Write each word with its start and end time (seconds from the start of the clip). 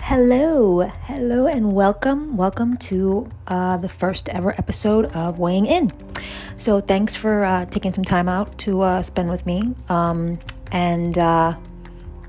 Hello, 0.00 0.80
hello, 0.80 1.46
and 1.46 1.74
welcome, 1.74 2.38
welcome 2.38 2.78
to 2.78 3.30
uh, 3.48 3.76
the 3.76 3.88
first 3.88 4.30
ever 4.30 4.52
episode 4.52 5.14
of 5.14 5.38
Weighing 5.38 5.66
In. 5.66 5.92
So, 6.56 6.80
thanks 6.80 7.14
for 7.14 7.44
uh, 7.44 7.66
taking 7.66 7.92
some 7.92 8.04
time 8.04 8.30
out 8.30 8.56
to 8.60 8.80
uh, 8.80 9.02
spend 9.02 9.28
with 9.28 9.44
me. 9.44 9.74
Um, 9.90 10.38
and, 10.70 11.18
uh, 11.18 11.54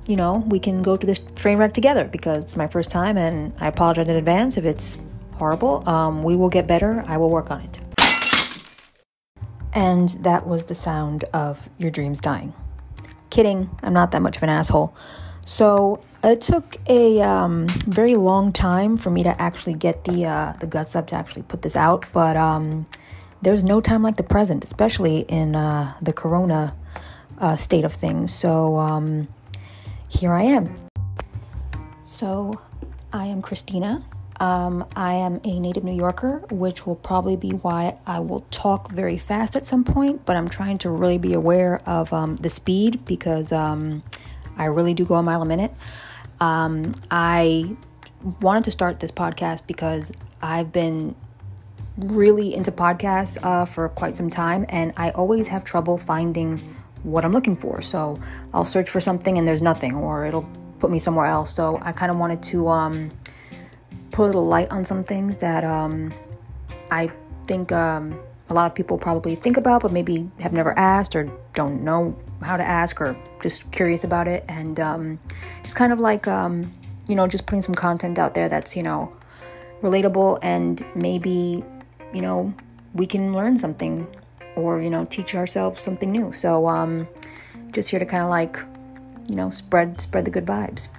you 0.06 0.18
know, 0.18 0.44
we 0.48 0.60
can 0.60 0.82
go 0.84 0.98
to 0.98 1.08
this 1.08 1.22
train 1.36 1.60
wreck 1.60 1.74
together 1.74 2.10
because 2.10 2.44
it's 2.44 2.58
my 2.58 2.68
first 2.68 2.92
time, 2.92 3.18
and 3.18 3.54
I 3.62 3.68
apologize 3.68 4.10
in 4.10 4.18
advance 4.18 4.58
if 4.58 4.66
it's 4.66 4.98
horrible. 5.36 5.88
Um, 5.88 6.24
we 6.24 6.36
will 6.36 6.50
get 6.50 6.68
better, 6.68 7.06
I 7.08 7.16
will 7.16 7.30
work 7.30 7.52
on 7.52 7.62
it. 7.62 7.80
And 9.74 10.10
that 10.10 10.46
was 10.46 10.66
the 10.66 10.76
sound 10.76 11.26
of 11.34 11.70
your 11.78 11.92
dreams 11.92 12.20
dying. 12.20 12.54
Kidding, 13.30 13.70
I'm 13.82 13.94
not 13.94 14.12
that 14.12 14.22
much 14.22 14.38
of 14.38 14.44
an 14.44 14.50
asshole. 14.50 14.96
So 15.46 16.00
it 16.24 16.42
took 16.42 16.78
a 16.88 17.22
um, 17.22 17.68
very 17.68 18.16
long 18.16 18.54
time 18.54 18.96
for 18.98 19.10
me 19.10 19.24
to 19.24 19.42
actually 19.42 19.74
get 19.74 20.06
the 20.06 20.26
uh, 20.26 20.54
the 20.60 20.68
guts 20.68 20.96
up 20.96 21.08
to 21.08 21.16
actually 21.16 21.42
put 21.42 21.64
this 21.64 21.76
out, 21.76 22.06
but 22.14 22.38
um, 22.38 22.86
there's 23.42 23.64
no 23.64 23.82
time 23.82 24.04
like 24.04 24.16
the 24.16 24.24
present, 24.24 24.64
especially 24.64 25.20
in 25.28 25.56
uh, 25.56 25.96
the 26.02 26.14
Corona 26.14 26.76
uh, 27.40 27.56
state 27.58 27.84
of 27.84 27.92
things. 27.92 28.34
So 28.34 28.78
um, 28.78 29.28
here 30.08 30.32
I 30.32 30.44
am. 30.44 30.90
So 32.06 32.62
I 33.12 33.26
am 33.26 33.42
Christina. 33.42 34.04
Um, 34.44 34.86
I 34.94 35.14
am 35.14 35.40
a 35.46 35.58
native 35.58 35.86
New 35.86 35.96
Yorker, 35.96 36.44
which 36.52 36.86
will 36.86 36.98
probably 36.98 37.38
be 37.38 37.52
why 37.52 37.96
I 38.06 38.20
will 38.20 38.42
talk 38.52 38.92
very 38.92 39.18
fast 39.18 39.56
at 39.56 39.66
some 39.66 39.86
point. 39.86 40.26
But 40.26 40.36
I'm 40.36 40.50
trying 40.50 40.80
to 40.80 40.90
really 40.90 41.18
be 41.18 41.32
aware 41.32 41.80
of 41.86 42.12
um, 42.12 42.36
the 42.36 42.50
speed 42.50 43.06
because 43.06 43.54
um, 43.54 44.04
I 44.58 44.66
really 44.66 44.94
do 44.94 45.06
go 45.06 45.16
a 45.16 45.24
mile 45.24 45.42
a 45.42 45.46
minute. 45.46 45.72
Um, 46.42 46.92
I 47.10 47.74
wanted 48.42 48.66
to 48.66 48.72
start 48.72 49.00
this 49.00 49.12
podcast 49.12 49.66
because 49.66 50.12
I've 50.42 50.74
been 50.74 51.16
really 51.96 52.54
into 52.54 52.74
podcasts 52.74 53.38
uh, 53.44 53.64
for 53.64 53.88
quite 53.88 54.18
some 54.18 54.30
time, 54.30 54.66
and 54.68 54.92
I 54.98 55.12
always 55.12 55.48
have 55.48 55.64
trouble 55.64 55.98
finding 55.98 56.76
what 57.04 57.24
I'm 57.24 57.32
looking 57.32 57.56
for. 57.56 57.82
So 57.82 58.20
I'll 58.54 58.66
search 58.66 58.90
for 58.90 59.00
something 59.00 59.38
and 59.38 59.48
there's 59.48 59.62
nothing, 59.62 59.96
or 59.96 60.26
it'll 60.26 60.52
put 60.80 60.92
me 60.92 61.00
somewhere 61.00 61.28
else. 61.28 61.54
So 61.54 61.80
I 61.82 61.94
kind 61.94 62.12
of 62.12 62.18
wanted 62.18 62.44
to 62.44 62.68
um, 62.68 63.10
put 64.14 64.24
a 64.24 64.26
little 64.28 64.46
light 64.46 64.72
on 64.72 64.86
some 64.86 65.04
things 65.04 65.38
that 65.38 65.66
um, 65.66 66.14
I 66.92 67.12
think 67.48 67.72
um, 67.72 68.18
a 68.50 68.54
lot 68.54 68.68
of 68.68 68.76
people 68.76 68.98
probably 68.98 69.36
think 69.36 69.58
about, 69.58 69.82
but 69.82 69.92
maybe 69.92 70.32
have 70.40 70.54
never 70.54 70.78
asked 70.78 71.16
or 71.16 71.30
don't 71.54 71.84
know 71.84 72.16
how 72.42 72.56
to 72.56 72.64
ask 72.64 73.02
or 73.02 73.18
just 73.42 73.70
curious 73.72 74.04
about 74.04 74.28
it. 74.28 74.46
And 74.48 74.80
um, 74.80 75.20
just 75.64 75.76
kind 75.76 75.92
of 75.92 76.00
like, 76.00 76.28
um, 76.28 76.72
you 77.10 77.16
know, 77.16 77.28
just 77.28 77.48
putting 77.48 77.64
some 77.64 77.76
content 77.76 78.20
out 78.20 78.36
there 78.36 78.48
that's, 78.48 78.78
you 78.78 78.84
know, 78.84 79.12
relatable 79.82 80.40
and 80.44 80.86
maybe, 80.96 81.64
you 82.14 82.22
know, 82.22 82.54
we 82.94 83.08
can 83.08 83.34
learn 83.34 83.58
something 83.58 84.08
or, 84.56 84.80
you 84.80 84.92
know, 84.92 85.06
teach 85.06 85.34
ourselves 85.34 85.82
something 85.82 86.12
new. 86.12 86.32
So, 86.32 86.68
um, 86.68 87.08
just 87.72 87.90
here 87.90 88.00
to 88.00 88.06
kind 88.06 88.24
of 88.24 88.30
like, 88.30 88.60
you 89.28 89.36
know, 89.36 89.50
spread 89.50 90.00
spread 90.00 90.26
the 90.26 90.32
good 90.32 90.46
vibes. 90.46 90.90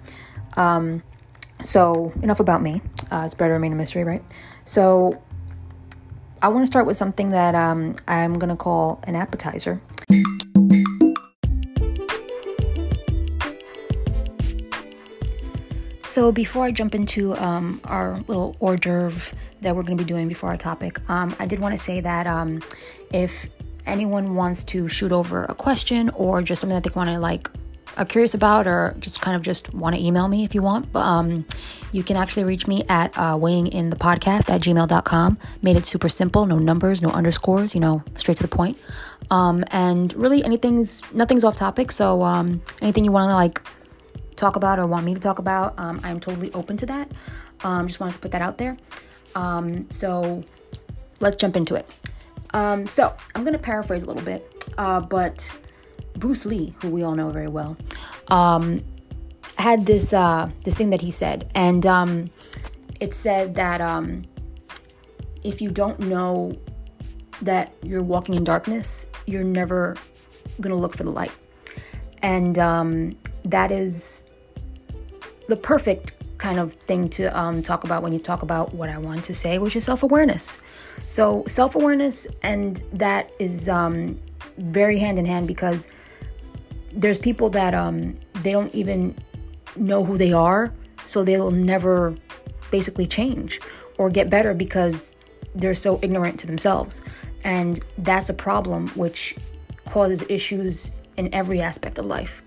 Um, 0.56 1.04
so 1.62 2.12
enough 2.20 2.40
about 2.40 2.62
me. 2.62 2.82
Uh, 3.10 3.22
it's 3.24 3.34
better 3.34 3.50
to 3.50 3.54
remain 3.54 3.72
a 3.72 3.76
mystery, 3.76 4.04
right? 4.04 4.22
So 4.64 5.22
I 6.42 6.48
want 6.48 6.62
to 6.62 6.66
start 6.66 6.86
with 6.86 6.96
something 6.96 7.30
that 7.30 7.54
um, 7.54 7.96
I'm 8.06 8.34
gonna 8.34 8.56
call 8.56 9.00
an 9.04 9.16
appetizer. 9.16 9.80
So 16.14 16.30
before 16.30 16.64
I 16.64 16.70
jump 16.70 16.94
into 16.94 17.34
um, 17.34 17.80
our 17.82 18.20
little 18.28 18.56
hors 18.60 18.76
d'oeuvre 18.76 19.36
that 19.62 19.74
we're 19.74 19.82
going 19.82 19.98
to 19.98 20.04
be 20.04 20.06
doing 20.06 20.28
before 20.28 20.50
our 20.50 20.56
topic, 20.56 21.00
um, 21.10 21.34
I 21.40 21.46
did 21.46 21.58
want 21.58 21.72
to 21.74 21.78
say 21.78 22.00
that 22.02 22.28
um, 22.28 22.62
if 23.12 23.48
anyone 23.84 24.36
wants 24.36 24.62
to 24.64 24.86
shoot 24.86 25.10
over 25.10 25.44
a 25.46 25.56
question 25.56 26.10
or 26.10 26.40
just 26.40 26.60
something 26.60 26.76
that 26.76 26.88
they 26.88 26.94
want 26.94 27.10
to 27.10 27.18
like 27.18 27.50
are 27.96 28.04
curious 28.04 28.34
about 28.34 28.66
or 28.66 28.94
just 29.00 29.20
kind 29.20 29.36
of 29.36 29.42
just 29.42 29.72
want 29.74 29.94
to 29.94 30.02
email 30.02 30.28
me 30.28 30.44
if 30.44 30.54
you 30.54 30.62
want 30.62 30.90
but 30.92 31.00
um, 31.00 31.44
you 31.92 32.02
can 32.02 32.16
actually 32.16 32.44
reach 32.44 32.66
me 32.66 32.84
at 32.88 33.16
uh, 33.16 33.36
podcast 33.36 34.50
at 34.50 34.60
gmail.com 34.60 35.38
made 35.62 35.76
it 35.76 35.86
super 35.86 36.08
simple 36.08 36.46
no 36.46 36.58
numbers 36.58 37.02
no 37.02 37.10
underscores 37.10 37.74
you 37.74 37.80
know 37.80 38.02
straight 38.16 38.36
to 38.36 38.42
the 38.42 38.48
point 38.48 38.76
um, 39.30 39.64
and 39.70 40.12
really 40.14 40.44
anything's 40.44 41.02
nothing's 41.12 41.44
off 41.44 41.56
topic 41.56 41.92
so 41.92 42.22
um, 42.22 42.62
anything 42.82 43.04
you 43.04 43.12
want 43.12 43.30
to 43.30 43.34
like 43.34 43.60
talk 44.36 44.56
about 44.56 44.78
or 44.78 44.86
want 44.86 45.06
me 45.06 45.14
to 45.14 45.20
talk 45.20 45.38
about, 45.38 45.78
um, 45.78 46.00
I'm 46.02 46.20
totally 46.20 46.52
open 46.52 46.76
to 46.78 46.86
that. 46.86 47.10
Um, 47.62 47.86
just 47.86 48.00
wanted 48.00 48.14
to 48.14 48.18
put 48.18 48.32
that 48.32 48.42
out 48.42 48.58
there. 48.58 48.76
Um, 49.34 49.90
so 49.90 50.44
let's 51.20 51.36
jump 51.36 51.56
into 51.56 51.74
it. 51.74 51.88
Um, 52.52 52.86
so 52.86 53.14
I'm 53.34 53.42
going 53.42 53.54
to 53.54 53.58
paraphrase 53.58 54.02
a 54.02 54.06
little 54.06 54.22
bit, 54.22 54.66
uh, 54.78 55.00
but 55.00 55.50
Bruce 56.16 56.46
Lee, 56.46 56.74
who 56.80 56.90
we 56.90 57.02
all 57.02 57.14
know 57.14 57.30
very 57.30 57.48
well, 57.48 57.76
um, 58.28 58.82
had 59.58 59.86
this 59.86 60.12
uh, 60.12 60.50
this 60.64 60.74
thing 60.74 60.90
that 60.90 61.00
he 61.00 61.10
said, 61.10 61.50
and 61.54 61.86
um, 61.86 62.30
it 63.00 63.14
said 63.14 63.54
that 63.56 63.80
if 65.42 65.60
you 65.60 65.70
don't 65.70 66.00
know 66.00 66.56
that 67.42 67.74
you're 67.82 68.02
walking 68.02 68.34
in 68.34 68.44
darkness, 68.44 69.10
you're 69.26 69.44
never 69.44 69.96
to 70.70 70.76
look 70.76 70.96
for 70.96 71.04
the 71.04 71.10
light. 71.10 71.32
And 72.22 72.58
um, 72.58 73.16
that 73.44 73.70
is 73.70 74.30
the 75.48 75.56
perfect 75.56 76.14
kind 76.38 76.58
of 76.58 76.74
thing 76.74 77.08
to 77.08 77.26
um, 77.38 77.62
talk 77.62 77.84
about 77.84 78.02
when 78.02 78.12
you 78.12 78.18
talk 78.18 78.42
about 78.42 78.74
what 78.74 78.88
I 78.88 78.98
want 78.98 79.24
to 79.24 79.34
say, 79.34 79.58
which 79.58 79.76
is 79.76 79.84
self 79.84 80.02
awareness. 80.02 80.58
So, 81.08 81.44
self 81.46 81.74
awareness, 81.74 82.26
and 82.42 82.82
that 82.92 83.30
is 83.38 83.68
um, 83.68 84.18
very 84.56 84.98
hand 84.98 85.18
in 85.18 85.26
hand 85.26 85.46
because 85.46 85.88
there's 86.94 87.18
people 87.18 87.50
that 87.50 87.74
um, 87.74 88.16
they 88.42 88.52
don't 88.52 88.74
even 88.74 89.16
know 89.76 90.04
who 90.04 90.16
they 90.16 90.32
are, 90.32 90.72
so 91.06 91.24
they'll 91.24 91.50
never 91.50 92.14
basically 92.70 93.06
change 93.06 93.60
or 93.98 94.10
get 94.10 94.30
better 94.30 94.54
because 94.54 95.16
they're 95.54 95.74
so 95.74 95.98
ignorant 96.02 96.40
to 96.40 96.46
themselves. 96.46 97.02
And 97.42 97.80
that's 97.98 98.28
a 98.30 98.34
problem 98.34 98.88
which 98.88 99.36
causes 99.88 100.24
issues 100.28 100.90
in 101.16 101.32
every 101.34 101.60
aspect 101.60 101.98
of 101.98 102.06
life. 102.06 102.42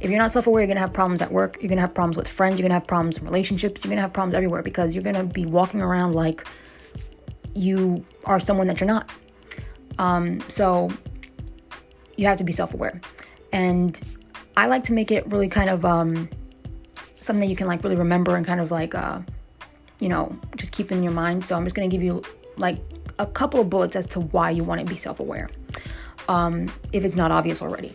If 0.00 0.10
you're 0.10 0.18
not 0.18 0.32
self 0.32 0.46
aware, 0.46 0.62
you're 0.62 0.68
gonna 0.68 0.80
have 0.80 0.92
problems 0.92 1.22
at 1.22 1.30
work, 1.30 1.58
you're 1.60 1.68
gonna 1.68 1.80
have 1.82 1.94
problems 1.94 2.16
with 2.16 2.26
friends, 2.26 2.58
you're 2.58 2.66
gonna 2.66 2.78
have 2.78 2.86
problems 2.86 3.18
in 3.18 3.24
relationships, 3.24 3.84
you're 3.84 3.90
gonna 3.90 4.00
have 4.00 4.12
problems 4.12 4.34
everywhere 4.34 4.62
because 4.62 4.94
you're 4.94 5.04
gonna 5.04 5.24
be 5.24 5.44
walking 5.46 5.82
around 5.82 6.14
like 6.14 6.46
you 7.54 8.04
are 8.24 8.40
someone 8.40 8.66
that 8.66 8.80
you're 8.80 8.86
not. 8.86 9.10
Um, 9.98 10.40
so 10.48 10.90
you 12.16 12.26
have 12.26 12.38
to 12.38 12.44
be 12.44 12.52
self 12.52 12.72
aware. 12.74 13.00
And 13.52 14.00
I 14.56 14.66
like 14.66 14.84
to 14.84 14.92
make 14.92 15.10
it 15.10 15.26
really 15.28 15.48
kind 15.48 15.70
of 15.70 15.84
um, 15.84 16.28
something 17.16 17.48
you 17.48 17.56
can 17.56 17.66
like 17.66 17.82
really 17.82 17.96
remember 17.96 18.36
and 18.36 18.46
kind 18.46 18.60
of 18.60 18.70
like, 18.70 18.94
uh, 18.94 19.20
you 20.00 20.08
know, 20.08 20.36
just 20.56 20.72
keep 20.72 20.90
in 20.92 21.02
your 21.02 21.12
mind. 21.12 21.44
So 21.44 21.56
I'm 21.56 21.64
just 21.64 21.76
gonna 21.76 21.88
give 21.88 22.02
you 22.02 22.22
like 22.56 22.78
a 23.18 23.26
couple 23.26 23.60
of 23.60 23.70
bullets 23.70 23.96
as 23.96 24.06
to 24.06 24.20
why 24.20 24.50
you 24.50 24.64
want 24.64 24.80
to 24.80 24.86
be 24.86 24.96
self 24.96 25.20
aware, 25.20 25.50
um, 26.28 26.72
if 26.92 27.04
it's 27.04 27.16
not 27.16 27.30
obvious 27.30 27.62
already. 27.62 27.94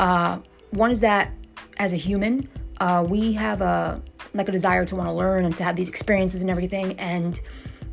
Uh, 0.00 0.38
one 0.70 0.90
is 0.90 1.00
that 1.00 1.32
as 1.78 1.92
a 1.92 1.96
human, 1.96 2.48
uh, 2.80 3.04
we 3.06 3.34
have 3.34 3.60
a 3.60 4.02
like 4.32 4.48
a 4.48 4.52
desire 4.52 4.84
to 4.84 4.96
want 4.96 5.08
to 5.08 5.12
learn 5.12 5.44
and 5.44 5.56
to 5.56 5.64
have 5.64 5.76
these 5.76 5.88
experiences 5.88 6.40
and 6.40 6.50
everything. 6.50 6.98
And 6.98 7.40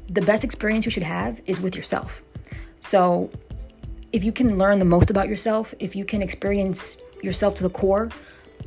the 0.10 0.22
best 0.22 0.44
experience 0.44 0.86
you 0.86 0.92
should 0.92 1.04
have 1.04 1.42
is 1.46 1.62
with 1.62 1.76
yourself. 1.76 2.24
So 2.80 3.30
if 4.12 4.24
you 4.24 4.32
can 4.32 4.58
learn 4.58 4.80
the 4.80 4.86
most 4.86 5.10
about 5.10 5.28
yourself, 5.28 5.74
if 5.80 5.96
you 5.96 6.06
can 6.06 6.22
experience 6.22 6.98
yourself 7.22 7.56
to 7.56 7.64
the 7.64 7.70
core, 7.70 8.10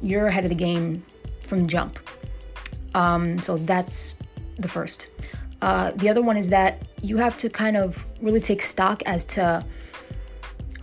you're 0.01 0.27
ahead 0.27 0.45
of 0.45 0.51
the 0.51 0.57
game 0.57 1.05
from 1.43 1.61
the 1.61 1.67
jump. 1.67 1.99
Um, 2.95 3.39
so 3.39 3.57
that's 3.57 4.15
the 4.59 4.69
first. 4.69 5.11
Uh, 5.61 5.91
the 5.97 6.09
other 6.09 6.23
one 6.23 6.37
is 6.37 6.49
that 6.51 6.83
you 7.03 7.17
have 7.19 7.37
to 7.39 7.49
kind 7.51 7.77
of 7.77 8.07
really 8.21 8.41
take 8.41 8.63
stock 8.63 9.03
as 9.07 9.25
to 9.25 9.65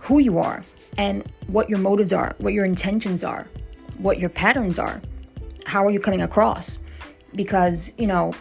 who 0.00 0.18
you 0.18 0.38
are 0.38 0.62
and 0.98 1.24
what 1.46 1.68
your 1.68 1.78
motives 1.78 2.12
are, 2.12 2.34
what 2.38 2.52
your 2.52 2.64
intentions 2.64 3.24
are, 3.24 3.48
what 3.98 4.18
your 4.18 4.28
patterns 4.28 4.78
are. 4.78 5.00
How 5.66 5.86
are 5.86 5.90
you 5.90 6.00
coming 6.00 6.22
across? 6.22 6.80
Because, 7.34 7.92
you 7.96 8.06
know, 8.06 8.34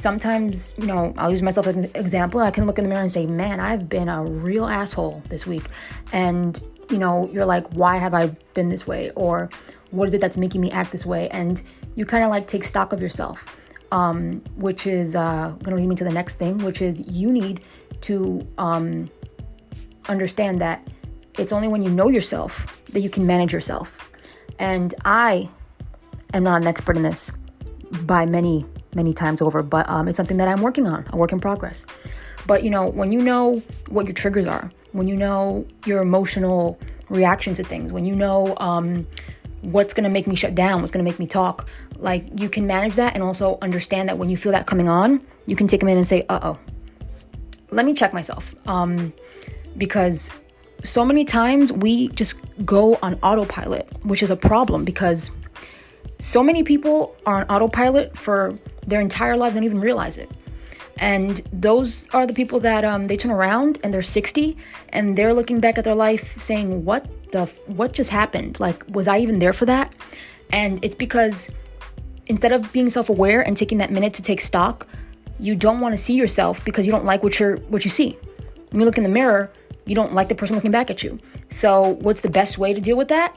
sometimes, 0.00 0.74
you 0.78 0.86
know, 0.86 1.14
I'll 1.16 1.30
use 1.30 1.42
myself 1.42 1.66
as 1.66 1.76
an 1.76 1.90
example. 1.94 2.40
I 2.40 2.50
can 2.50 2.66
look 2.66 2.78
in 2.78 2.84
the 2.84 2.88
mirror 2.88 3.02
and 3.02 3.12
say, 3.12 3.26
man, 3.26 3.60
I've 3.60 3.88
been 3.88 4.08
a 4.08 4.24
real 4.24 4.66
asshole 4.66 5.22
this 5.28 5.46
week. 5.46 5.64
And, 6.12 6.60
you 6.90 6.98
know, 6.98 7.28
you're 7.32 7.46
like, 7.46 7.64
why 7.72 7.96
have 7.96 8.14
I 8.14 8.28
been 8.54 8.68
this 8.68 8.86
way? 8.86 9.10
Or 9.14 9.50
what 9.90 10.08
is 10.08 10.14
it 10.14 10.20
that's 10.20 10.36
making 10.36 10.60
me 10.60 10.70
act 10.70 10.92
this 10.92 11.06
way? 11.06 11.28
And 11.28 11.62
you 11.94 12.06
kind 12.06 12.24
of 12.24 12.30
like 12.30 12.46
take 12.46 12.64
stock 12.64 12.92
of 12.92 13.00
yourself, 13.00 13.56
um, 13.92 14.42
which 14.56 14.86
is 14.86 15.14
uh, 15.14 15.54
going 15.62 15.70
to 15.70 15.76
lead 15.76 15.88
me 15.88 15.96
to 15.96 16.04
the 16.04 16.12
next 16.12 16.34
thing, 16.34 16.58
which 16.58 16.82
is 16.82 17.00
you 17.06 17.30
need 17.30 17.66
to 18.02 18.46
um, 18.58 19.10
understand 20.08 20.60
that 20.60 20.86
it's 21.38 21.52
only 21.52 21.68
when 21.68 21.82
you 21.82 21.90
know 21.90 22.08
yourself 22.08 22.82
that 22.86 23.00
you 23.00 23.10
can 23.10 23.26
manage 23.26 23.52
yourself. 23.52 24.10
And 24.58 24.94
I 25.04 25.48
am 26.34 26.42
not 26.44 26.60
an 26.60 26.66
expert 26.66 26.96
in 26.96 27.02
this 27.02 27.32
by 28.02 28.26
many, 28.26 28.66
many 28.94 29.12
times 29.14 29.40
over, 29.40 29.62
but 29.62 29.88
um, 29.88 30.08
it's 30.08 30.16
something 30.16 30.36
that 30.38 30.48
I'm 30.48 30.62
working 30.62 30.86
on, 30.86 31.06
a 31.12 31.16
work 31.16 31.32
in 31.32 31.40
progress. 31.40 31.86
But 32.46 32.64
you 32.64 32.70
know, 32.70 32.86
when 32.86 33.12
you 33.12 33.20
know 33.20 33.62
what 33.88 34.06
your 34.06 34.14
triggers 34.14 34.46
are, 34.46 34.70
when 34.92 35.08
you 35.08 35.16
know 35.16 35.66
your 35.86 36.02
emotional 36.02 36.78
reaction 37.08 37.54
to 37.54 37.64
things, 37.64 37.92
when 37.92 38.04
you 38.04 38.14
know 38.14 38.56
um, 38.58 39.06
what's 39.62 39.94
gonna 39.94 40.08
make 40.08 40.26
me 40.26 40.34
shut 40.34 40.54
down, 40.54 40.80
what's 40.80 40.92
gonna 40.92 41.04
make 41.04 41.18
me 41.18 41.26
talk, 41.26 41.68
like 41.98 42.24
you 42.40 42.48
can 42.48 42.66
manage 42.66 42.94
that 42.94 43.14
and 43.14 43.22
also 43.22 43.58
understand 43.62 44.08
that 44.08 44.18
when 44.18 44.30
you 44.30 44.36
feel 44.36 44.52
that 44.52 44.66
coming 44.66 44.88
on, 44.88 45.20
you 45.46 45.56
can 45.56 45.66
take 45.66 45.80
them 45.80 45.88
in 45.88 45.96
and 45.98 46.06
say, 46.06 46.24
uh 46.28 46.40
oh, 46.42 46.58
let 47.70 47.86
me 47.86 47.94
check 47.94 48.12
myself. 48.12 48.54
Um, 48.66 49.12
because 49.76 50.32
so 50.84 51.04
many 51.04 51.24
times 51.24 51.72
we 51.72 52.08
just 52.08 52.36
go 52.64 52.98
on 53.02 53.18
autopilot, 53.22 53.88
which 54.04 54.22
is 54.22 54.30
a 54.30 54.36
problem 54.36 54.84
because 54.84 55.30
so 56.20 56.42
many 56.42 56.62
people 56.62 57.16
are 57.26 57.38
on 57.38 57.44
autopilot 57.44 58.16
for 58.16 58.54
their 58.86 59.00
entire 59.00 59.36
lives 59.36 59.54
don't 59.54 59.64
even 59.64 59.80
realize 59.80 60.18
it. 60.18 60.30
And 60.98 61.40
those 61.52 62.06
are 62.12 62.26
the 62.26 62.34
people 62.34 62.60
that 62.60 62.84
um, 62.84 63.06
they 63.06 63.16
turn 63.16 63.30
around 63.30 63.78
and 63.82 63.92
they're 63.92 64.02
60 64.02 64.56
and 64.90 65.16
they're 65.16 65.32
looking 65.32 65.58
back 65.58 65.78
at 65.78 65.84
their 65.84 65.94
life 65.94 66.40
saying, 66.40 66.84
"What 66.84 67.06
the 67.32 67.46
what 67.66 67.92
just 67.94 68.10
happened? 68.10 68.60
Like, 68.60 68.84
was 68.88 69.08
I 69.08 69.18
even 69.18 69.38
there 69.38 69.54
for 69.54 69.64
that?" 69.64 69.94
And 70.50 70.84
it's 70.84 70.94
because 70.94 71.50
instead 72.26 72.52
of 72.52 72.70
being 72.72 72.90
self-aware 72.90 73.40
and 73.40 73.56
taking 73.56 73.78
that 73.78 73.90
minute 73.90 74.12
to 74.14 74.22
take 74.22 74.40
stock, 74.42 74.86
you 75.38 75.56
don't 75.56 75.80
want 75.80 75.94
to 75.94 75.98
see 75.98 76.14
yourself 76.14 76.62
because 76.64 76.84
you 76.84 76.92
don't 76.92 77.06
like 77.06 77.22
what 77.22 77.40
you're 77.40 77.56
what 77.72 77.82
you 77.82 77.90
see. 77.90 78.18
When 78.70 78.80
you 78.80 78.86
look 78.86 78.98
in 78.98 79.02
the 79.02 79.08
mirror, 79.10 79.50
you 79.86 79.94
don't 79.94 80.12
like 80.12 80.28
the 80.28 80.34
person 80.34 80.54
looking 80.54 80.70
back 80.70 80.90
at 80.90 81.02
you. 81.02 81.18
So, 81.50 81.96
what's 82.00 82.20
the 82.20 82.30
best 82.30 82.58
way 82.58 82.74
to 82.74 82.80
deal 82.80 82.96
with 82.96 83.08
that? 83.08 83.36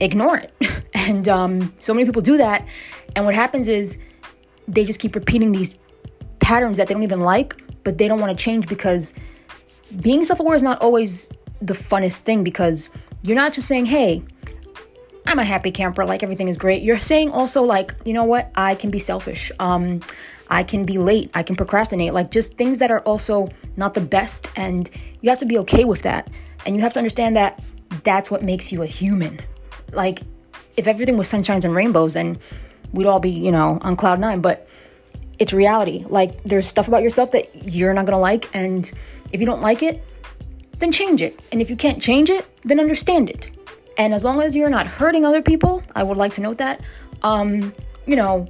Ignore 0.00 0.38
it. 0.38 0.52
and 0.94 1.28
um, 1.28 1.72
so 1.78 1.94
many 1.94 2.04
people 2.04 2.22
do 2.22 2.36
that. 2.38 2.66
And 3.14 3.24
what 3.24 3.34
happens 3.34 3.68
is 3.68 3.98
they 4.68 4.84
just 4.84 4.98
keep 4.98 5.14
repeating 5.14 5.52
these 5.52 5.76
patterns 6.40 6.76
that 6.76 6.88
they 6.88 6.94
don't 6.94 7.02
even 7.02 7.20
like, 7.20 7.62
but 7.84 7.98
they 7.98 8.08
don't 8.08 8.20
want 8.20 8.36
to 8.36 8.42
change 8.42 8.68
because 8.68 9.14
being 10.00 10.24
self 10.24 10.40
aware 10.40 10.54
is 10.54 10.62
not 10.62 10.80
always 10.80 11.30
the 11.60 11.74
funnest 11.74 12.18
thing 12.18 12.42
because 12.42 12.90
you're 13.22 13.36
not 13.36 13.52
just 13.52 13.68
saying, 13.68 13.86
hey, 13.86 14.22
I'm 15.26 15.38
a 15.38 15.44
happy 15.44 15.70
camper, 15.70 16.04
like 16.04 16.22
everything 16.22 16.48
is 16.48 16.56
great. 16.56 16.82
You're 16.82 16.98
saying 16.98 17.30
also, 17.30 17.62
like, 17.62 17.94
you 18.04 18.12
know 18.12 18.24
what, 18.24 18.50
I 18.56 18.74
can 18.74 18.90
be 18.90 18.98
selfish. 18.98 19.52
Um, 19.60 20.00
I 20.52 20.64
can 20.64 20.84
be 20.84 20.98
late. 20.98 21.30
I 21.32 21.42
can 21.42 21.56
procrastinate. 21.56 22.12
Like, 22.12 22.30
just 22.30 22.58
things 22.58 22.78
that 22.78 22.90
are 22.90 23.00
also 23.00 23.48
not 23.76 23.94
the 23.94 24.02
best. 24.02 24.48
And 24.54 24.90
you 25.22 25.30
have 25.30 25.38
to 25.38 25.46
be 25.46 25.56
okay 25.58 25.84
with 25.84 26.02
that. 26.02 26.28
And 26.66 26.76
you 26.76 26.82
have 26.82 26.92
to 26.92 26.98
understand 26.98 27.36
that 27.36 27.64
that's 28.04 28.30
what 28.30 28.42
makes 28.42 28.70
you 28.70 28.82
a 28.82 28.86
human. 28.86 29.40
Like, 29.92 30.20
if 30.76 30.86
everything 30.86 31.16
was 31.16 31.30
sunshines 31.32 31.64
and 31.64 31.74
rainbows, 31.74 32.12
then 32.14 32.38
we'd 32.92 33.06
all 33.06 33.20
be, 33.20 33.30
you 33.30 33.52
know, 33.52 33.78
on 33.82 33.96
cloud 33.96 34.20
nine. 34.20 34.40
But 34.40 34.68
it's 35.38 35.52
reality. 35.52 36.04
Like, 36.08 36.42
there's 36.44 36.68
stuff 36.68 36.88
about 36.88 37.02
yourself 37.02 37.32
that 37.32 37.68
you're 37.68 37.94
not 37.94 38.06
gonna 38.06 38.18
like. 38.18 38.48
And 38.54 38.90
if 39.32 39.40
you 39.40 39.46
don't 39.46 39.62
like 39.62 39.82
it, 39.82 40.02
then 40.78 40.92
change 40.92 41.22
it. 41.22 41.40
And 41.50 41.60
if 41.60 41.70
you 41.70 41.76
can't 41.76 42.02
change 42.02 42.30
it, 42.30 42.46
then 42.64 42.78
understand 42.78 43.30
it. 43.30 43.50
And 43.98 44.14
as 44.14 44.24
long 44.24 44.40
as 44.40 44.56
you're 44.56 44.70
not 44.70 44.86
hurting 44.86 45.24
other 45.24 45.42
people, 45.42 45.82
I 45.94 46.02
would 46.02 46.16
like 46.16 46.32
to 46.34 46.40
note 46.40 46.58
that, 46.58 46.80
um, 47.22 47.74
you 48.06 48.16
know, 48.16 48.48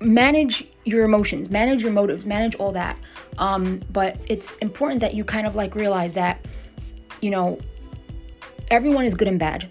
manage 0.00 0.68
your 0.84 1.04
emotions, 1.04 1.50
manage 1.50 1.82
your 1.82 1.92
motives, 1.92 2.24
manage 2.26 2.54
all 2.56 2.72
that. 2.72 2.98
Um, 3.38 3.80
but 3.90 4.16
it's 4.28 4.56
important 4.58 5.00
that 5.00 5.14
you 5.14 5.24
kind 5.24 5.46
of 5.46 5.54
like 5.54 5.74
realize 5.74 6.14
that, 6.14 6.44
you 7.20 7.30
know, 7.30 7.58
everyone 8.70 9.04
is 9.04 9.14
good 9.14 9.28
and 9.28 9.38
bad. 9.38 9.68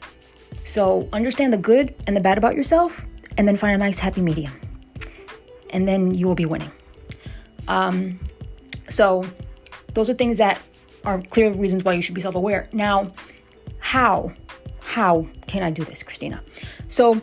So 0.64 1.10
understand 1.14 1.54
the 1.54 1.58
good 1.58 1.96
and 2.06 2.16
the 2.16 2.22
bad 2.22 2.38
about 2.38 2.56
yourself 2.56 3.06
and 3.40 3.48
then 3.48 3.56
find 3.56 3.74
a 3.74 3.78
nice 3.78 3.98
happy 3.98 4.20
medium. 4.22 4.52
And 5.70 5.88
then 5.88 6.14
you 6.14 6.28
will 6.28 6.36
be 6.36 6.46
winning. 6.46 6.72
Um, 7.70 8.20
so 8.90 9.26
those 9.94 10.10
are 10.10 10.14
things 10.14 10.36
that 10.38 10.60
are 11.06 11.22
clear 11.22 11.50
reasons 11.54 11.86
why 11.86 11.94
you 11.94 12.02
should 12.02 12.16
be 12.16 12.20
self-aware. 12.20 12.68
Now, 12.74 13.14
how? 13.80 14.34
How 14.82 15.26
can 15.48 15.64
I 15.64 15.72
do 15.72 15.86
this, 15.86 16.04
Christina? 16.04 16.44
So 16.90 17.22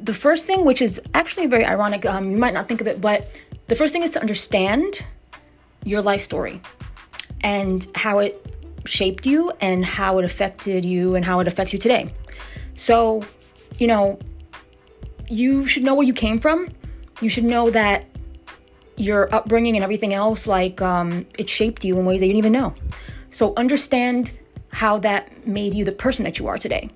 the 0.00 0.14
first 0.14 0.46
thing, 0.46 0.64
which 0.64 0.80
is 0.80 1.00
actually 1.14 1.46
very 1.46 1.64
ironic, 1.64 2.06
um, 2.06 2.30
you 2.30 2.36
might 2.36 2.54
not 2.54 2.68
think 2.68 2.80
of 2.80 2.86
it, 2.86 3.00
but 3.00 3.28
the 3.66 3.74
first 3.74 3.92
thing 3.92 4.04
is 4.04 4.12
to 4.12 4.20
understand 4.20 5.04
your 5.84 6.00
life 6.00 6.20
story 6.20 6.60
and 7.40 7.88
how 7.96 8.20
it 8.20 8.46
shaped 8.84 9.26
you 9.26 9.50
and 9.60 9.84
how 9.84 10.18
it 10.18 10.24
affected 10.24 10.84
you 10.84 11.16
and 11.16 11.24
how 11.24 11.40
it 11.40 11.48
affects 11.48 11.72
you 11.72 11.78
today. 11.80 12.14
So, 12.76 13.24
you 13.78 13.88
know, 13.88 14.20
you 15.28 15.66
should 15.66 15.82
know 15.82 15.94
where 15.94 16.06
you 16.06 16.12
came 16.12 16.38
from. 16.38 16.68
You 17.20 17.28
should 17.28 17.44
know 17.44 17.70
that 17.70 18.06
your 18.96 19.34
upbringing 19.34 19.76
and 19.76 19.82
everything 19.82 20.14
else, 20.14 20.46
like, 20.46 20.80
um, 20.82 21.26
it 21.38 21.48
shaped 21.48 21.84
you 21.84 21.98
in 21.98 22.04
ways 22.04 22.20
that 22.20 22.26
you 22.26 22.32
didn't 22.32 22.46
even 22.46 22.52
know. 22.52 22.74
So, 23.30 23.54
understand 23.56 24.38
how 24.72 24.98
that 24.98 25.46
made 25.46 25.74
you 25.74 25.84
the 25.84 25.92
person 25.92 26.24
that 26.24 26.38
you 26.38 26.46
are 26.48 26.58
today. 26.58 26.90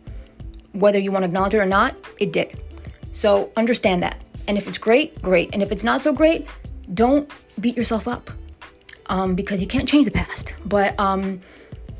Whether 0.72 0.98
you 0.98 1.12
want 1.12 1.22
to 1.22 1.26
acknowledge 1.26 1.54
it 1.54 1.58
or 1.58 1.66
not, 1.66 1.94
it 2.18 2.32
did. 2.32 2.60
So 3.12 3.50
understand 3.56 4.02
that. 4.02 4.20
And 4.48 4.58
if 4.58 4.66
it's 4.68 4.78
great, 4.78 5.20
great. 5.22 5.50
And 5.52 5.62
if 5.62 5.72
it's 5.72 5.84
not 5.84 6.02
so 6.02 6.12
great, 6.12 6.48
don't 6.94 7.30
beat 7.60 7.76
yourself 7.76 8.06
up 8.06 8.30
um, 9.06 9.34
because 9.34 9.60
you 9.60 9.66
can't 9.66 9.88
change 9.88 10.04
the 10.04 10.10
past. 10.12 10.54
But 10.64 10.98
um, 10.98 11.40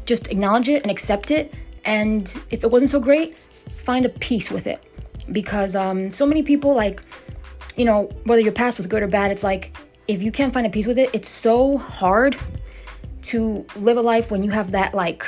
just 0.05 0.29
acknowledge 0.29 0.69
it 0.69 0.83
and 0.83 0.91
accept 0.91 1.31
it. 1.31 1.55
And 1.85 2.35
if 2.51 2.65
it 2.65 2.71
wasn't 2.71 2.91
so 2.91 3.01
great, 3.01 3.39
find 3.85 4.05
a 4.05 4.09
peace 4.09 4.51
with 4.51 4.67
it. 4.67 4.83
Because 5.33 5.75
um, 5.75 6.13
so 6.13 6.27
many 6.27 6.43
people, 6.43 6.75
like, 6.75 7.03
you 7.77 7.85
know, 7.85 8.11
whether 8.25 8.41
your 8.41 8.53
past 8.53 8.77
was 8.77 8.87
good 8.87 9.03
or 9.03 9.09
bad, 9.09 9.31
it's 9.31 9.43
like 9.43 9.77
if 10.09 10.23
you 10.23 10.31
can't 10.31 10.55
find 10.55 10.67
a 10.67 10.71
peace 10.71 10.87
with 10.87 10.99
it, 10.99 11.11
it's 11.13 11.29
so 11.29 11.79
hard 11.79 12.37
to 13.23 13.67
live 13.77 13.97
a 13.97 14.03
life 14.03 14.31
when 14.31 14.43
you 14.43 14.51
have 14.51 14.71
that, 14.71 14.95
like, 14.95 15.25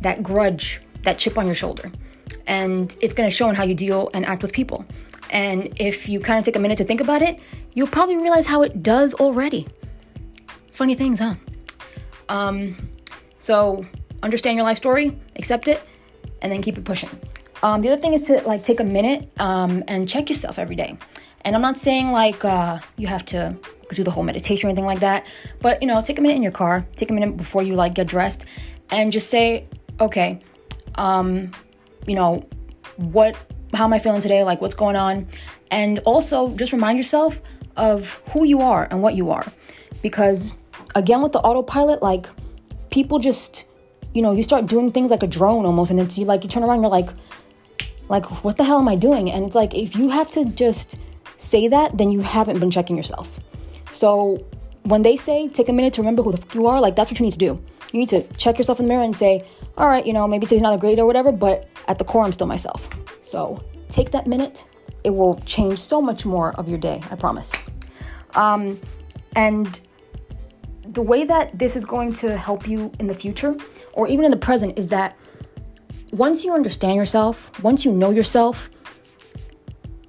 that 0.00 0.22
grudge, 0.22 0.80
that 1.02 1.18
chip 1.18 1.38
on 1.38 1.46
your 1.46 1.54
shoulder 1.54 1.90
and 2.50 2.96
it's 3.00 3.14
going 3.14 3.30
to 3.30 3.34
show 3.34 3.48
in 3.48 3.54
how 3.54 3.62
you 3.62 3.74
deal 3.74 4.10
and 4.12 4.26
act 4.26 4.42
with 4.42 4.52
people. 4.52 4.84
And 5.30 5.72
if 5.76 6.08
you 6.08 6.18
kind 6.18 6.38
of 6.38 6.44
take 6.44 6.56
a 6.56 6.58
minute 6.58 6.78
to 6.78 6.84
think 6.84 7.00
about 7.00 7.22
it, 7.22 7.38
you'll 7.74 7.86
probably 7.86 8.16
realize 8.16 8.44
how 8.44 8.62
it 8.62 8.82
does 8.82 9.14
already. 9.14 9.68
Funny 10.72 10.96
things, 10.96 11.20
huh? 11.20 11.36
Um, 12.28 12.90
so 13.38 13.86
understand 14.24 14.56
your 14.56 14.64
life 14.64 14.78
story, 14.78 15.16
accept 15.36 15.68
it, 15.68 15.80
and 16.42 16.50
then 16.50 16.60
keep 16.60 16.76
it 16.76 16.84
pushing. 16.84 17.08
Um, 17.62 17.82
the 17.82 17.90
other 17.90 18.00
thing 18.00 18.14
is 18.14 18.22
to 18.22 18.40
like 18.46 18.62
take 18.62 18.80
a 18.80 18.84
minute 18.84 19.30
um, 19.38 19.84
and 19.86 20.08
check 20.08 20.28
yourself 20.28 20.58
every 20.58 20.76
day. 20.76 20.96
And 21.42 21.54
I'm 21.54 21.62
not 21.62 21.78
saying 21.78 22.10
like 22.10 22.44
uh, 22.44 22.78
you 22.96 23.06
have 23.06 23.24
to 23.26 23.56
do 23.92 24.04
the 24.04 24.10
whole 24.10 24.22
meditation 24.22 24.66
or 24.66 24.70
anything 24.70 24.86
like 24.86 25.00
that, 25.00 25.26
but 25.60 25.80
you 25.80 25.88
know, 25.88 26.00
take 26.00 26.18
a 26.18 26.22
minute 26.22 26.36
in 26.36 26.42
your 26.42 26.52
car, 26.52 26.86
take 26.96 27.10
a 27.10 27.12
minute 27.12 27.36
before 27.36 27.62
you 27.62 27.74
like 27.74 27.94
get 27.94 28.06
dressed, 28.06 28.44
and 28.90 29.12
just 29.12 29.30
say, 29.30 29.66
okay, 30.00 30.40
um, 30.96 31.52
you 32.06 32.14
know, 32.14 32.46
what 32.96 33.36
how 33.74 33.84
am 33.84 33.92
I 33.92 33.98
feeling 33.98 34.20
today? 34.20 34.42
Like 34.44 34.60
what's 34.60 34.74
going 34.74 34.96
on? 34.96 35.28
And 35.70 36.00
also 36.00 36.50
just 36.56 36.72
remind 36.72 36.98
yourself 36.98 37.40
of 37.76 38.22
who 38.32 38.44
you 38.44 38.60
are 38.60 38.88
and 38.90 39.02
what 39.02 39.14
you 39.14 39.30
are. 39.30 39.46
Because 40.02 40.54
again 40.94 41.22
with 41.22 41.32
the 41.32 41.40
autopilot, 41.40 42.02
like 42.02 42.26
people 42.90 43.18
just 43.18 43.66
you 44.12 44.22
know, 44.22 44.32
you 44.32 44.42
start 44.42 44.66
doing 44.66 44.90
things 44.90 45.10
like 45.10 45.22
a 45.22 45.26
drone 45.26 45.64
almost 45.64 45.90
and 45.90 46.00
it's 46.00 46.18
you 46.18 46.24
like 46.24 46.42
you 46.42 46.50
turn 46.50 46.64
around 46.64 46.80
you're 46.80 46.90
like 46.90 47.10
like 48.10 48.44
what 48.44 48.56
the 48.56 48.64
hell 48.64 48.78
am 48.78 48.88
I 48.88 48.96
doing? 48.96 49.30
And 49.30 49.46
it's 49.46 49.54
like 49.54 49.72
if 49.72 49.94
you 49.96 50.10
have 50.10 50.30
to 50.32 50.44
just 50.44 50.98
say 51.38 51.68
that, 51.68 51.96
then 51.96 52.10
you 52.10 52.20
haven't 52.20 52.58
been 52.58 52.70
checking 52.70 52.96
yourself. 52.96 53.38
So 53.92 54.44
when 54.82 55.02
they 55.02 55.16
say 55.16 55.48
take 55.48 55.68
a 55.68 55.72
minute 55.72 55.94
to 55.94 56.02
remember 56.02 56.22
who 56.22 56.32
the 56.32 56.38
fuck 56.38 56.54
you 56.54 56.66
are, 56.66 56.80
like 56.80 56.96
that's 56.96 57.10
what 57.10 57.20
you 57.20 57.24
need 57.24 57.32
to 57.32 57.38
do. 57.38 57.62
You 57.92 58.00
need 58.00 58.08
to 58.10 58.22
check 58.34 58.58
yourself 58.58 58.80
in 58.80 58.86
the 58.86 58.88
mirror 58.92 59.04
and 59.04 59.14
say, 59.14 59.46
all 59.78 59.88
right, 59.88 60.04
you 60.04 60.12
know, 60.12 60.26
maybe 60.28 60.44
today's 60.44 60.62
not 60.62 60.74
a 60.74 60.78
great 60.78 60.96
day 60.96 61.02
or 61.02 61.06
whatever, 61.06 61.32
but 61.32 61.68
at 61.88 61.98
the 61.98 62.04
core, 62.04 62.24
I'm 62.24 62.32
still 62.32 62.46
myself. 62.46 62.88
So 63.22 63.62
take 63.88 64.10
that 64.10 64.26
minute. 64.26 64.66
It 65.04 65.10
will 65.10 65.40
change 65.46 65.78
so 65.78 66.02
much 66.02 66.26
more 66.26 66.52
of 66.56 66.68
your 66.68 66.78
day, 66.78 67.02
I 67.10 67.14
promise. 67.14 67.52
Um, 68.34 68.78
and 69.34 69.80
the 70.84 71.02
way 71.02 71.24
that 71.24 71.58
this 71.58 71.76
is 71.76 71.84
going 71.84 72.12
to 72.14 72.36
help 72.36 72.68
you 72.68 72.92
in 72.98 73.06
the 73.06 73.14
future 73.14 73.56
or 73.92 74.08
even 74.08 74.24
in 74.24 74.30
the 74.30 74.36
present 74.36 74.78
is 74.78 74.88
that 74.88 75.16
once 76.12 76.44
you 76.44 76.52
understand 76.52 76.96
yourself, 76.96 77.50
once 77.62 77.84
you 77.84 77.92
know 77.92 78.10
yourself, 78.10 78.70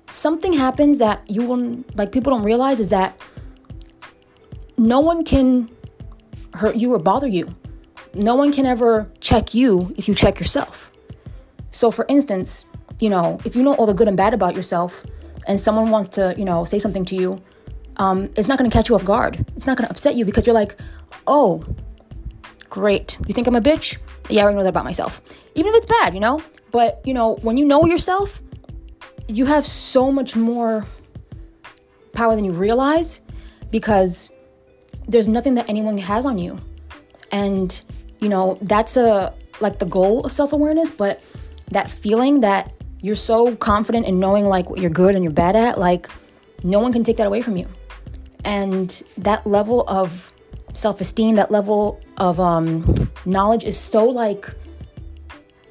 something 0.10 0.53
happens 0.53 0.98
that 0.98 1.29
you 1.29 1.46
won't 1.46 1.96
like 1.96 2.12
people 2.12 2.31
don't 2.31 2.43
realize 2.43 2.79
is 2.79 2.89
that 2.89 3.20
no 4.77 5.00
one 5.00 5.24
can 5.24 5.70
hurt 6.53 6.75
you 6.75 6.93
or 6.93 7.00
bother 7.00 7.27
you 7.27 7.55
no 8.13 8.36
one 8.36 8.51
can 8.51 8.65
ever 8.65 9.10
check 9.20 9.53
you 9.53 9.93
if 9.98 10.08
you 10.08 10.13
check 10.13 10.39
yourself. 10.39 10.91
So, 11.72 11.91
for 11.91 12.05
instance, 12.10 12.65
you 13.00 13.10
know, 13.10 13.39
if 13.46 13.55
you 13.55 13.63
know 13.63 13.74
all 13.75 13.86
the 13.86 13.93
good 13.93 14.08
and 14.08 14.17
bad 14.17 14.34
about 14.34 14.55
yourself 14.55 15.05
and 15.48 15.60
someone 15.60 15.89
wants 15.91 16.10
to, 16.10 16.36
you 16.38 16.43
know, 16.43 16.65
say 16.65 16.77
something 16.77 17.05
to 17.05 17.15
you, 17.15 17.41
um, 17.98 18.29
it's 18.36 18.50
not 18.50 18.58
going 18.58 18.70
to 18.70 18.75
catch 18.75 18.89
you 18.89 18.96
off 18.96 19.05
guard. 19.05 19.46
It's 19.55 19.65
not 19.65 19.77
going 19.77 19.88
to 19.88 19.91
upset 19.91 20.15
you 20.15 20.25
because 20.25 20.46
you're 20.46 20.53
like, 20.53 20.75
oh, 21.25 21.63
Great. 22.72 23.17
You 23.27 23.34
think 23.34 23.48
I'm 23.48 23.55
a 23.58 23.62
bitch? 23.62 23.98
Yeah, 24.32 24.42
I 24.42 24.44
already 24.44 24.58
know 24.58 24.64
that 24.64 24.70
about 24.70 24.86
myself. 24.86 25.22
Even 25.56 25.74
if 25.74 25.84
it's 25.84 25.86
bad, 25.86 26.14
you 26.14 26.20
know? 26.20 26.42
But, 26.72 27.02
you 27.06 27.14
know, 27.14 27.36
when 27.42 27.58
you 27.58 27.66
know 27.66 27.86
yourself, 27.86 28.42
you 29.28 29.46
have 29.46 29.66
so 29.68 30.12
much 30.12 30.36
more 30.36 30.86
power 32.14 32.36
than 32.36 32.46
you 32.46 32.52
realize 32.52 33.22
because 33.72 34.32
there's 35.08 35.28
nothing 35.28 35.56
that 35.56 35.70
anyone 35.70 35.98
has 35.98 36.26
on 36.26 36.38
you. 36.38 36.58
And, 37.32 37.82
you 38.20 38.30
know, 38.30 38.58
that's 38.62 38.98
a 38.98 39.34
like 39.60 39.80
the 39.80 39.86
goal 39.86 40.26
of 40.26 40.32
self-awareness, 40.32 40.92
but 40.92 41.22
that 41.72 41.90
feeling 41.90 42.42
that 42.42 42.74
you're 43.02 43.16
so 43.16 43.56
confident 43.56 44.06
in 44.06 44.20
knowing 44.20 44.46
like 44.46 44.70
what 44.70 44.80
you're 44.80 44.90
good 44.90 45.16
and 45.16 45.24
you're 45.24 45.34
bad 45.34 45.56
at, 45.56 45.80
like 45.80 46.10
no 46.64 46.80
one 46.80 46.92
can 46.92 47.04
take 47.04 47.18
that 47.18 47.28
away 47.28 47.42
from 47.42 47.58
you. 47.58 47.68
And 48.44 48.90
that 49.18 49.46
level 49.46 49.84
of 49.88 50.31
self-esteem, 50.74 51.36
that 51.36 51.51
level 51.51 52.00
of 52.18 52.40
um, 52.40 52.94
knowledge 53.25 53.63
is 53.63 53.78
so 53.78 54.06
like 54.06 54.50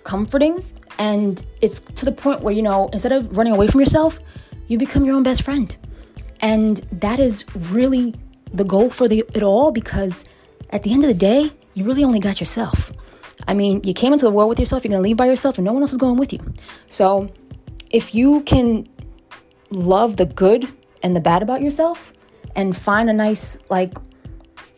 comforting. 0.04 0.64
And 0.98 1.44
it's 1.60 1.80
to 1.80 2.04
the 2.04 2.12
point 2.12 2.42
where 2.42 2.52
you 2.52 2.62
know 2.62 2.88
instead 2.92 3.12
of 3.12 3.36
running 3.36 3.52
away 3.52 3.68
from 3.68 3.80
yourself 3.80 4.20
you 4.68 4.78
become 4.78 5.04
your 5.04 5.16
own 5.16 5.24
best 5.24 5.42
friend. 5.42 5.76
And 6.40 6.76
that 6.92 7.18
is 7.18 7.44
really 7.54 8.14
the 8.52 8.64
goal 8.64 8.88
for 8.88 9.08
the, 9.08 9.24
it 9.34 9.42
all 9.42 9.72
because 9.72 10.24
at 10.70 10.84
the 10.84 10.92
end 10.92 11.02
of 11.02 11.08
the 11.08 11.14
day 11.14 11.52
you 11.74 11.84
really 11.84 12.04
only 12.04 12.20
got 12.20 12.40
yourself. 12.40 12.92
I 13.48 13.54
mean 13.54 13.80
you 13.82 13.94
came 13.94 14.12
into 14.12 14.24
the 14.24 14.30
world 14.30 14.48
with 14.48 14.60
yourself 14.60 14.84
you're 14.84 14.90
going 14.90 15.02
to 15.02 15.08
leave 15.08 15.16
by 15.16 15.26
yourself 15.26 15.58
and 15.58 15.64
no 15.64 15.72
one 15.72 15.82
else 15.82 15.92
is 15.92 15.98
going 15.98 16.16
with 16.16 16.32
you. 16.32 16.40
So 16.86 17.28
if 17.90 18.14
you 18.14 18.42
can 18.42 18.88
love 19.70 20.16
the 20.16 20.26
good 20.26 20.68
and 21.02 21.16
the 21.16 21.20
bad 21.20 21.42
about 21.42 21.62
yourself 21.62 22.12
and 22.54 22.76
find 22.76 23.10
a 23.10 23.12
nice 23.12 23.58
like 23.70 23.94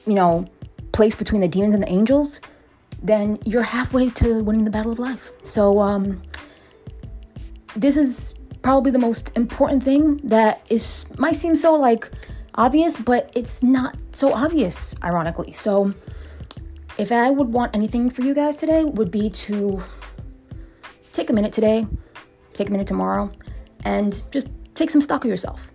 you 0.07 0.15
know 0.15 0.47
place 0.93 1.15
between 1.15 1.41
the 1.41 1.49
demons 1.49 1.75
and 1.75 1.83
the 1.83 1.89
angels 1.89 2.41
then 3.03 3.39
you're 3.45 3.63
halfway 3.63 4.09
to 4.09 4.43
winning 4.45 4.65
the 4.65 4.71
battle 4.71 4.93
of 4.93 4.99
life. 4.99 5.33
So, 5.43 5.81
um, 5.81 6.23
this 7.75 7.97
is 7.97 8.35
probably 8.63 8.93
the 8.93 8.99
most 8.99 9.37
important 9.37 9.83
thing 9.83 10.19
that 10.19 10.65
is 10.71 11.07
might 11.19 11.35
seem 11.35 11.57
so 11.57 11.75
like 11.75 12.09
obvious, 12.55 12.97
but 12.97 13.31
it's 13.35 13.63
not 13.63 13.97
so 14.13 14.33
obvious, 14.33 14.95
ironically. 15.03 15.53
So, 15.53 15.93
if 16.97 17.11
I 17.11 17.31
would 17.31 17.49
want 17.49 17.75
anything 17.75 18.09
for 18.09 18.23
you 18.23 18.35
guys 18.35 18.57
today, 18.57 18.85
would 18.85 19.11
be 19.11 19.31
to 19.31 19.83
take 21.13 21.29
a 21.29 21.33
minute 21.33 21.53
today, 21.53 21.87
take 22.55 22.69
a 22.69 22.73
minute 22.73 22.87
tomorrow, 22.87 23.33
and 23.85 24.23
just 24.31 24.49
take 24.75 24.91
some 24.91 25.01
stock 25.01 25.25
of 25.25 25.31
yourself 25.31 25.73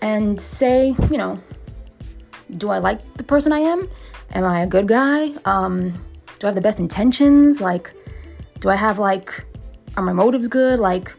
and 0.00 0.40
say, 0.40 0.94
you 1.10 1.16
know, 1.16 1.40
do 2.56 2.70
I 2.70 2.78
like 2.78 3.00
the 3.16 3.24
person 3.24 3.52
I 3.52 3.60
am? 3.60 3.88
Am 4.34 4.44
I 4.44 4.62
a 4.62 4.66
good 4.66 4.88
guy? 4.88 5.32
Um, 5.44 5.90
do 6.38 6.46
I 6.46 6.46
have 6.46 6.54
the 6.54 6.60
best 6.60 6.80
intentions? 6.80 7.60
Like, 7.60 7.92
do 8.60 8.68
I 8.68 8.76
have 8.76 8.98
like, 8.98 9.44
are 9.96 10.02
my 10.02 10.12
motives 10.12 10.48
good? 10.48 10.78
Like, 10.78 11.12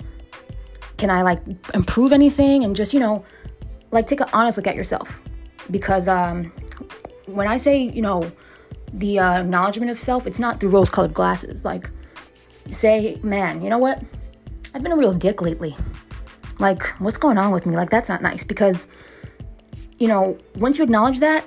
can 0.97 1.09
I 1.09 1.21
like 1.21 1.39
improve 1.73 2.11
anything? 2.11 2.63
And 2.63 2.75
just, 2.75 2.93
you 2.93 2.99
know, 2.99 3.25
like 3.91 4.07
take 4.07 4.21
an 4.21 4.29
honest 4.33 4.57
look 4.57 4.67
at 4.67 4.75
yourself. 4.75 5.21
Because 5.71 6.07
um, 6.07 6.51
when 7.25 7.47
I 7.47 7.57
say, 7.57 7.77
you 7.77 8.01
know, 8.01 8.31
the 8.91 9.19
uh, 9.19 9.41
acknowledgement 9.41 9.91
of 9.91 9.99
self, 9.99 10.27
it's 10.27 10.39
not 10.39 10.59
through 10.59 10.69
rose 10.69 10.89
colored 10.89 11.13
glasses. 11.13 11.65
Like, 11.65 11.89
say, 12.69 13.19
man, 13.23 13.61
you 13.63 13.69
know 13.69 13.77
what? 13.77 14.01
I've 14.73 14.83
been 14.83 14.91
a 14.91 14.97
real 14.97 15.13
dick 15.13 15.41
lately. 15.41 15.75
Like, 16.59 16.83
what's 16.99 17.17
going 17.17 17.37
on 17.37 17.51
with 17.51 17.65
me? 17.65 17.75
Like, 17.75 17.89
that's 17.89 18.09
not 18.09 18.21
nice. 18.21 18.43
Because, 18.43 18.87
you 20.03 20.09
know, 20.11 20.37
once 20.65 20.77
you 20.77 20.83
acknowledge 20.83 21.19
that, 21.27 21.41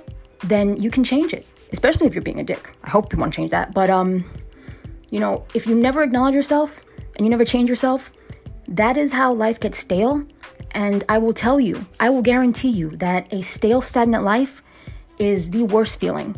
then 0.53 0.65
you 0.85 0.89
can 0.95 1.03
change 1.03 1.31
it 1.39 1.45
especially 1.71 2.07
if 2.07 2.13
you're 2.13 2.23
being 2.23 2.39
a 2.39 2.43
dick. 2.43 2.75
I 2.83 2.89
hope 2.89 3.11
you 3.13 3.19
want 3.19 3.33
to 3.33 3.35
change 3.35 3.51
that. 3.51 3.73
But 3.73 3.89
um, 3.89 4.23
you 5.09 5.19
know, 5.19 5.45
if 5.53 5.67
you 5.67 5.75
never 5.75 6.03
acknowledge 6.03 6.35
yourself 6.35 6.83
and 7.15 7.25
you 7.25 7.29
never 7.29 7.45
change 7.45 7.69
yourself, 7.69 8.11
that 8.67 8.97
is 8.97 9.11
how 9.11 9.33
life 9.33 9.59
gets 9.59 9.77
stale. 9.77 10.25
And 10.71 11.03
I 11.09 11.17
will 11.17 11.33
tell 11.33 11.59
you, 11.59 11.85
I 11.99 12.09
will 12.09 12.21
guarantee 12.21 12.69
you 12.69 12.89
that 12.97 13.31
a 13.33 13.41
stale, 13.41 13.81
stagnant 13.81 14.23
life 14.23 14.61
is 15.17 15.49
the 15.49 15.63
worst 15.63 15.99
feeling. 15.99 16.35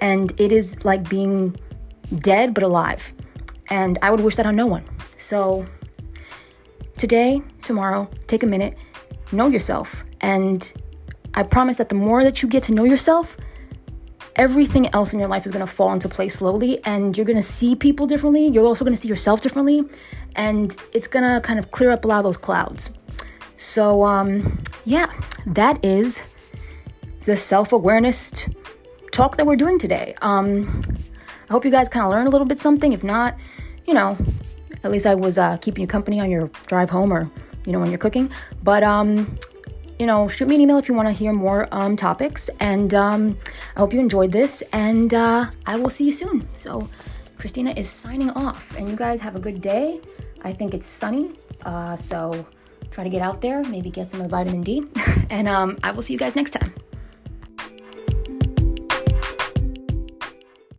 And 0.00 0.32
it 0.40 0.52
is 0.52 0.84
like 0.84 1.08
being 1.08 1.58
dead 2.18 2.54
but 2.54 2.62
alive. 2.62 3.02
And 3.68 3.98
I 4.02 4.10
would 4.10 4.20
wish 4.20 4.36
that 4.36 4.46
on 4.46 4.56
no 4.56 4.66
one. 4.66 4.84
So 5.18 5.66
today, 6.96 7.42
tomorrow, 7.62 8.10
take 8.26 8.42
a 8.42 8.46
minute, 8.46 8.76
know 9.32 9.48
yourself. 9.48 10.04
And 10.20 10.72
I 11.34 11.42
promise 11.42 11.76
that 11.76 11.88
the 11.88 11.94
more 11.94 12.24
that 12.24 12.42
you 12.42 12.48
get 12.48 12.62
to 12.64 12.72
know 12.72 12.84
yourself, 12.84 13.36
everything 14.36 14.92
else 14.94 15.12
in 15.12 15.18
your 15.18 15.28
life 15.28 15.44
is 15.44 15.52
going 15.52 15.64
to 15.64 15.70
fall 15.70 15.92
into 15.92 16.08
place 16.08 16.36
slowly 16.36 16.82
and 16.84 17.16
you're 17.16 17.26
going 17.26 17.36
to 17.36 17.42
see 17.42 17.74
people 17.74 18.06
differently. 18.06 18.46
You're 18.46 18.64
also 18.64 18.84
going 18.84 18.94
to 18.94 19.00
see 19.00 19.08
yourself 19.08 19.40
differently 19.40 19.84
and 20.36 20.76
it's 20.92 21.06
going 21.06 21.24
to 21.24 21.40
kind 21.40 21.58
of 21.58 21.70
clear 21.70 21.90
up 21.90 22.04
a 22.04 22.08
lot 22.08 22.18
of 22.18 22.24
those 22.24 22.36
clouds. 22.36 22.90
So, 23.56 24.04
um, 24.04 24.58
yeah, 24.84 25.12
that 25.46 25.84
is 25.84 26.22
the 27.26 27.36
self 27.36 27.72
awareness 27.72 28.46
talk 29.12 29.36
that 29.36 29.46
we're 29.46 29.56
doing 29.56 29.78
today. 29.78 30.14
Um, 30.22 30.82
I 31.48 31.52
hope 31.52 31.64
you 31.64 31.70
guys 31.70 31.88
kind 31.88 32.06
of 32.06 32.10
learned 32.10 32.28
a 32.28 32.30
little 32.30 32.46
bit 32.46 32.58
something. 32.58 32.92
If 32.92 33.04
not, 33.04 33.36
you 33.86 33.92
know, 33.92 34.16
at 34.82 34.90
least 34.90 35.06
I 35.06 35.14
was 35.14 35.36
uh, 35.36 35.58
keeping 35.58 35.82
you 35.82 35.88
company 35.88 36.20
on 36.20 36.30
your 36.30 36.48
drive 36.66 36.88
home 36.88 37.12
or, 37.12 37.30
you 37.66 37.72
know, 37.72 37.80
when 37.80 37.90
you're 37.90 37.98
cooking. 37.98 38.30
But, 38.62 38.82
um, 38.82 39.38
you 40.00 40.06
know, 40.06 40.26
shoot 40.28 40.48
me 40.48 40.54
an 40.54 40.62
email 40.62 40.78
if 40.78 40.88
you 40.88 40.94
want 40.94 41.08
to 41.08 41.12
hear 41.12 41.30
more 41.30 41.68
um, 41.72 41.94
topics. 41.94 42.48
And 42.58 42.94
um, 42.94 43.36
I 43.76 43.80
hope 43.80 43.92
you 43.92 44.00
enjoyed 44.00 44.32
this, 44.32 44.62
and 44.72 45.12
uh, 45.12 45.50
I 45.66 45.76
will 45.76 45.90
see 45.90 46.06
you 46.06 46.12
soon. 46.12 46.48
So, 46.54 46.88
Christina 47.36 47.74
is 47.76 47.88
signing 47.88 48.30
off, 48.30 48.74
and 48.78 48.88
you 48.88 48.96
guys 48.96 49.20
have 49.20 49.36
a 49.36 49.38
good 49.38 49.60
day. 49.60 50.00
I 50.42 50.54
think 50.54 50.72
it's 50.72 50.86
sunny, 50.86 51.32
uh, 51.66 51.96
so 51.96 52.46
try 52.90 53.04
to 53.04 53.10
get 53.10 53.20
out 53.20 53.42
there, 53.42 53.62
maybe 53.64 53.90
get 53.90 54.08
some 54.08 54.20
of 54.20 54.24
the 54.24 54.30
vitamin 54.30 54.62
D, 54.62 54.86
and 55.30 55.46
um, 55.46 55.78
I 55.82 55.90
will 55.90 56.02
see 56.02 56.14
you 56.14 56.18
guys 56.18 56.34
next 56.34 56.52
time. 56.52 56.72